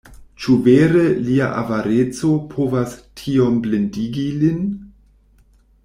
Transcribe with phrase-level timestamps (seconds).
[0.43, 4.69] Ĉu vere lia avareco povas tiom blindigi lin?